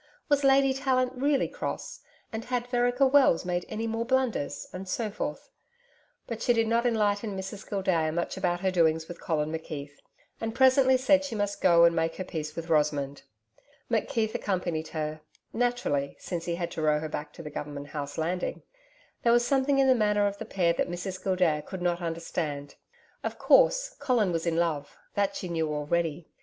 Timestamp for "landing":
18.17-18.63